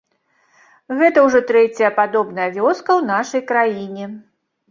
Гэта 1.01 1.25
ўжо 1.25 1.41
трэцяя 1.51 1.91
падобная 1.99 2.49
вёска 2.57 2.85
ў 2.85 3.01
нашай 3.13 3.41
краіне. 3.51 4.05